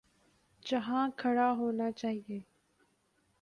[0.65, 2.39] جہاں کھڑا ہونا چاہیے۔